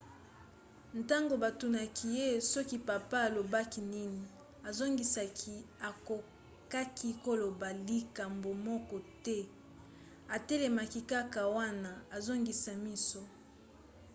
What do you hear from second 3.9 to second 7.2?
nini azongisaki akokaki